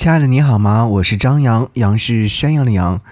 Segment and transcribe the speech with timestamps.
[0.00, 0.86] 亲爱的，你好吗？
[0.86, 3.02] 我是张扬，杨是山羊的羊。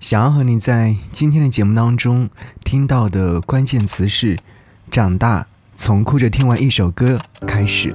[0.00, 2.28] 想要和你在今天的节目当中
[2.64, 4.36] 听到的关键词是
[4.90, 7.94] “长大”，从哭着听完一首歌开始。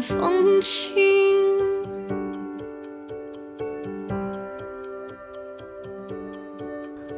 [0.00, 0.94] 风轻。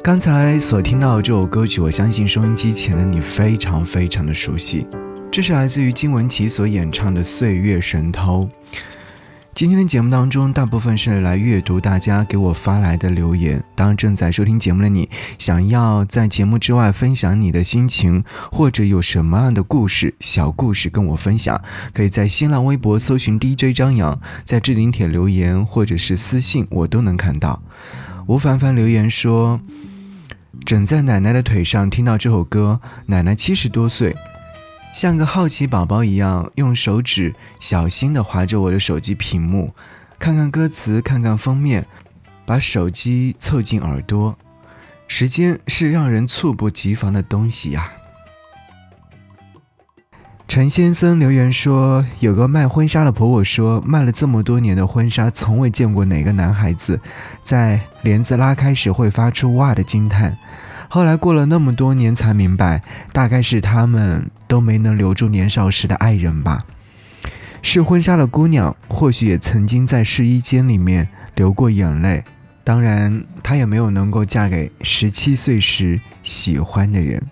[0.03, 4.85] 刚才所听到这首歌曲，我相信收音机前的你非常非常的熟悉，
[5.31, 8.41] 这是来自于金玟岐所演唱的《岁月神偷》。
[9.55, 13.63] 今天的节目当中，大部分是来阅读大家给我发来的留言。
[13.75, 21.61] 当，正在收听节目的你，想要在节目之外分享你的心情，或者有什么样的故事、小故事跟我分享，
[21.93, 27.61] 可以在新浪微博搜寻 DJ 张扬，在置顶帖留言或者是私信，我都能看到。
[28.25, 29.61] 吴凡凡留言说
[30.65, 34.15] ：“枕在奶奶的腿上，听到这首歌，奶奶七十多岁。”
[34.93, 39.73] 像个好奇宝宝一样，用手指小心地划着我的手机屏幕，
[40.19, 41.87] 看看歌词，看看封面，
[42.45, 44.37] 把手机凑近耳朵。
[45.07, 47.91] 时间是让人猝不及防的东西呀。
[50.47, 56.99] 陈先生留言说：“有个卖婚纱的婆婆说，卖了这么多年的婚纱，从未见过哪个男孩子
[57.41, 60.37] 在帘子拉开时会发出哇的惊叹。”
[60.87, 66.63] 后来过了那么多年，才明白，大概是他们都没能留住年少时的爱人吧。
[67.63, 72.23] 试婚纱的姑娘，或许也曾经在试衣间里面流过眼泪。
[72.63, 77.23] 当然，她也没有能够嫁给十七岁时喜欢的人。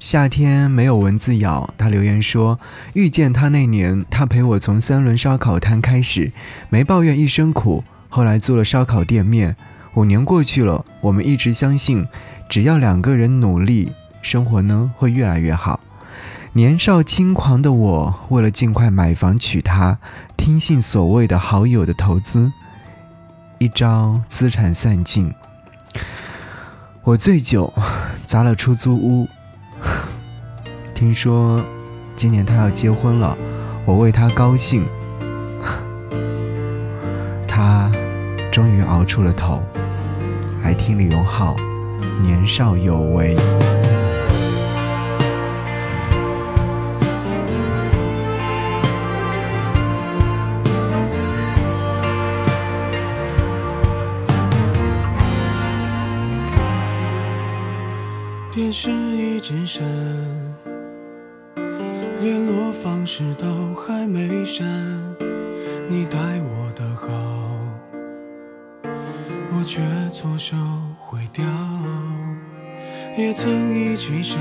[0.00, 2.58] 夏天没有蚊子咬，她留言说：
[2.94, 6.32] 遇见他那年，他陪我从三轮烧烤摊开始，
[6.70, 7.84] 没抱怨一声苦。
[8.08, 9.54] 后来做了烧烤店面，
[9.94, 12.04] 五年过去了，我们一直相信。
[12.48, 13.92] 只要两个人努力，
[14.22, 15.78] 生活呢会越来越好。
[16.54, 19.96] 年少轻狂的我，为了尽快买房娶她，
[20.36, 22.52] 听信所谓的好友的投资，
[23.56, 25.32] 一朝资产散尽。
[27.04, 27.72] 我醉酒，
[28.26, 29.26] 砸了出租屋。
[30.94, 31.64] 听说
[32.14, 33.34] 今年他要结婚了，
[33.86, 34.86] 我为他高兴。
[37.48, 37.90] 他
[38.52, 39.62] 终于熬出了头，
[40.62, 41.56] 还听李荣浩。
[42.20, 43.34] 年少有为。
[58.54, 59.82] 电视一直闪，
[62.20, 64.62] 联络方式都还没删，
[65.88, 67.08] 你待我的好。
[69.54, 70.54] 我却错手
[70.98, 71.42] 毁掉。
[73.16, 74.38] 也曾一起想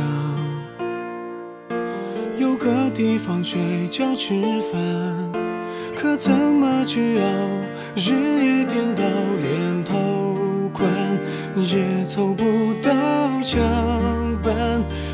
[2.37, 4.33] 有个地方睡觉吃
[4.73, 5.31] 饭，
[5.95, 7.25] 可怎么去熬？
[7.95, 9.03] 日夜颠倒，
[9.41, 10.89] 连头款
[11.55, 12.43] 也凑不
[12.81, 12.91] 到
[13.41, 13.61] 墙，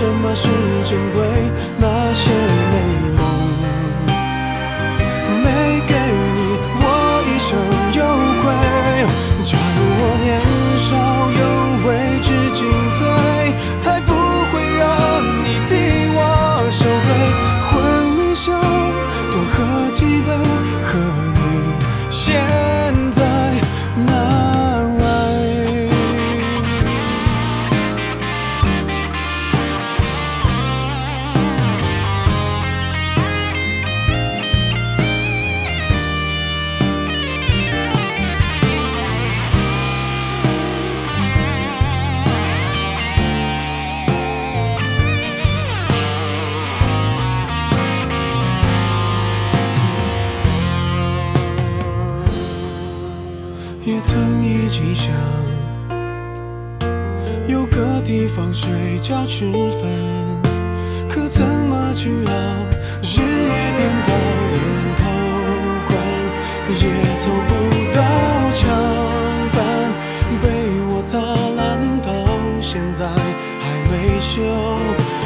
[0.00, 0.48] 什么是
[0.88, 1.29] 珍贵，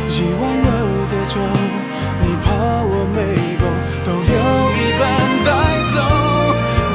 [0.08, 0.68] 一碗热
[1.10, 1.34] 的粥，
[2.20, 2.46] 你怕
[2.86, 3.18] 我没
[3.58, 3.62] 够，
[4.04, 4.32] 都留
[4.78, 5.02] 一半
[5.44, 5.48] 带
[5.92, 5.96] 走。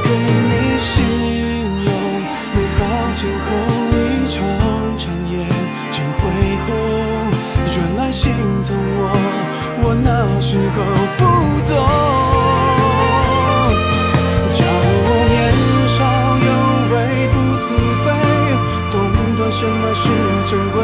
[0.03, 0.07] 给
[0.50, 0.94] 你形
[1.86, 1.88] 容
[2.53, 2.80] 美好
[3.15, 3.47] 今后，
[3.91, 3.95] 你
[4.31, 4.38] 常
[4.97, 5.33] 常眼
[5.91, 6.21] 睛会
[6.65, 6.68] 红。
[7.75, 8.24] 原来心
[8.63, 9.01] 疼我，
[9.83, 10.07] 我那
[10.42, 10.77] 时候
[11.18, 11.21] 不
[11.68, 11.71] 懂。
[14.56, 15.38] 假如我年
[15.95, 15.97] 少
[16.47, 16.50] 有
[16.92, 16.95] 为
[17.31, 17.68] 不自
[18.06, 18.07] 卑，
[18.92, 18.95] 懂
[19.38, 20.03] 得什么是
[20.50, 20.77] 珍贵，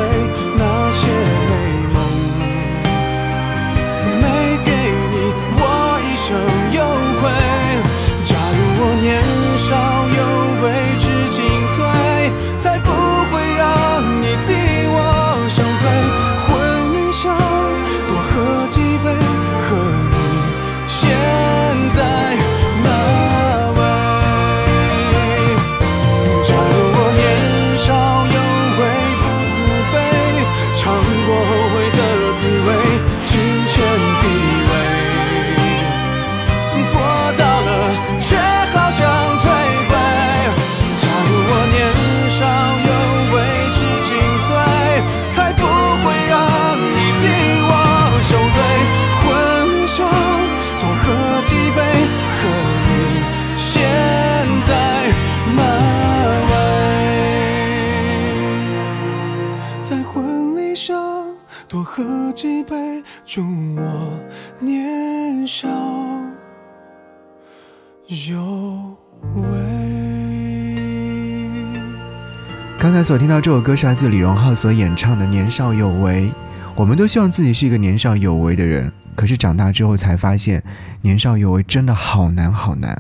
[73.06, 76.26] 所听到这首歌是来自李荣浩所演唱的《年少有为》。
[76.74, 80.64] 我们都希望自己是一个年少有为的人，可是长大之后才发现，
[81.02, 83.00] 年少有为真的好难好难。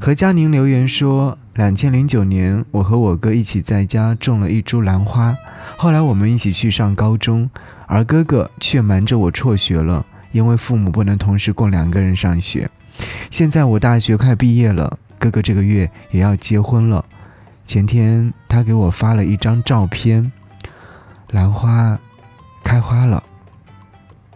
[0.00, 5.36] 何佳宁留言说：两千零九年，我和我哥一起在家种了一株兰花，
[5.76, 7.50] 后来我们一起去上高中，
[7.88, 12.70] 而哥哥却瞒着我辍学了，因为父母不能同时供两个人上学。
[13.28, 17.04] 现在我大学快毕业了，哥哥这个月也要结婚了。
[17.64, 20.30] 前天他给我发了一张照片，
[21.30, 21.98] 兰花
[22.62, 23.24] 开花了。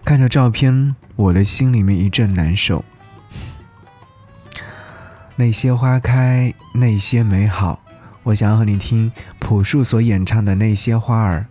[0.04, 2.84] 看着照片，我的心里面一阵难受。
[5.36, 7.80] 那些花开，那些美好，
[8.24, 11.46] 我想要和你听朴树所演唱的那些花儿。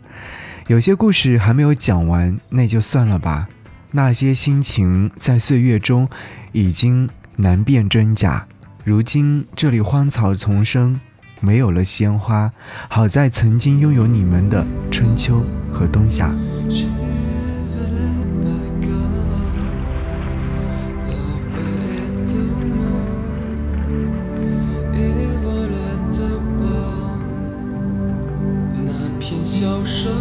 [0.67, 3.47] 有些故事还没有讲完，那就算了吧。
[3.91, 6.09] 那些心情在岁月中
[6.51, 8.47] 已经难辨真假。
[8.83, 10.99] 如今这里荒草丛生，
[11.39, 12.51] 没有了鲜花，
[12.89, 16.33] 好在曾经拥有你们的春秋和冬夏。
[28.83, 30.11] 那片笑声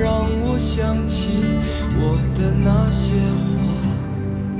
[0.00, 1.32] 让我想起
[1.98, 4.58] 我的那些花，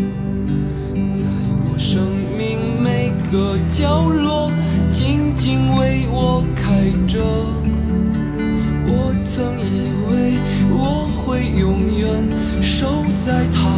[1.14, 1.24] 在
[1.64, 2.02] 我生
[2.36, 4.50] 命每个角落
[4.92, 5.67] 静静。
[6.88, 7.68] 我开着。
[8.90, 10.38] 我曾以为
[10.70, 13.77] 我会永远守在他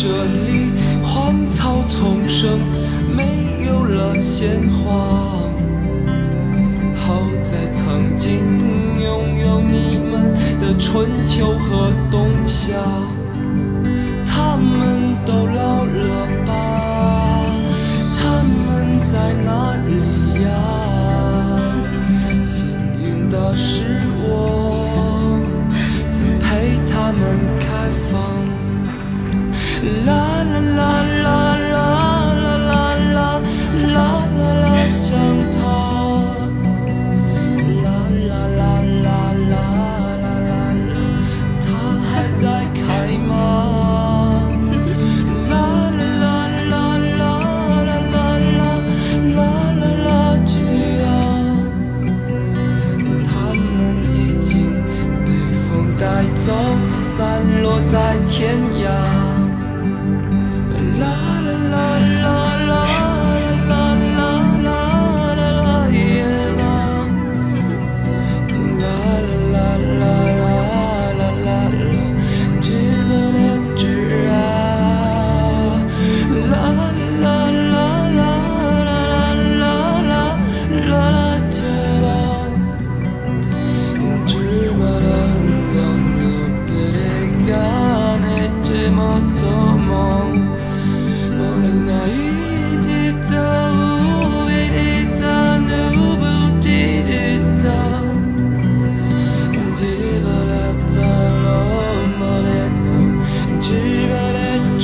[0.00, 0.70] 这里
[1.02, 2.60] 荒草丛生，
[3.16, 4.94] 没有了鲜花。
[6.94, 8.38] 好在曾经
[9.02, 12.74] 拥有你们的春秋和冬夏。
[14.24, 15.77] 他们都老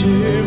[0.04, 0.43] ti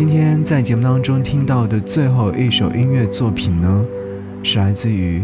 [0.00, 3.84] 今天在节目当中听到的最后一首音乐作品呢，
[4.42, 5.20] 是来自于《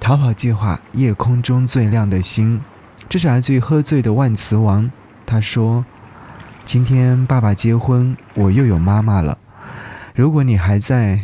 [0.00, 2.58] 逃跑计划》《夜空中最亮的星》，
[3.08, 4.90] 这是来自于喝醉的万磁王。
[5.24, 5.84] 他说
[6.66, 9.38] ：“今天爸爸结婚，我又有妈妈了。
[10.12, 11.20] 如果你还在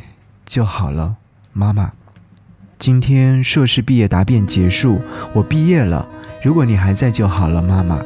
[0.46, 1.16] 就好了，
[1.52, 1.90] 妈妈。
[2.78, 5.00] 今天硕士毕业答辩结束，
[5.32, 6.06] 我毕业了。
[6.44, 8.00] 如果你还在就好了，妈妈。”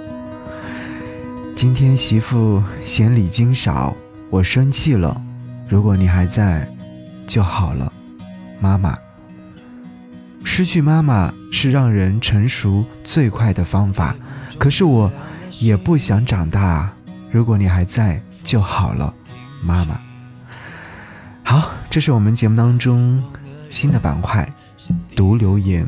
[1.54, 3.94] 今天媳妇嫌礼金少，
[4.32, 5.20] 我生气了。
[5.68, 6.66] 如果你还在，
[7.26, 7.92] 就好了，
[8.58, 8.98] 妈妈。
[10.42, 14.16] 失去妈妈是让人成熟最快的方法，
[14.58, 15.12] 可是我
[15.60, 16.90] 也不想长大。
[17.30, 19.12] 如果你还在就好了，
[19.62, 20.00] 妈妈。
[21.42, 23.22] 好，这是我们节目当中
[23.68, 24.50] 新的板块，
[25.14, 25.86] 读留言。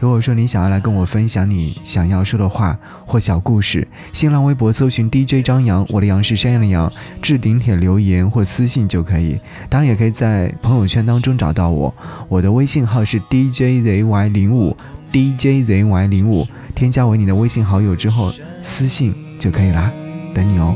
[0.00, 6.90] 如果说你想要来跟我分享你想要说的话或小故事，新浪微博搜寻 DJ 张扬，我的杨是山羊的羊，
[7.20, 9.38] 置顶帖留言或私信就可以。
[9.68, 11.94] 当然也可以在朋友圈当中找到我，
[12.28, 14.74] 我的微信号是 DJZY 零五
[15.12, 19.92] DJZY 零五，添加为你的微信好友之后私信就可以啦，
[20.34, 20.74] 等你哦。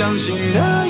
[0.00, 0.89] 相信的